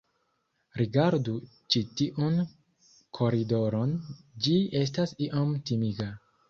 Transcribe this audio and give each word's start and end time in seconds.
Rigardu 0.79 1.35
ĉi 1.75 1.83
tiun 2.01 2.41
koridoron 3.19 3.95
ĝi 4.47 4.59
estas 4.85 5.19
iom 5.29 5.59
timiga 5.71 6.15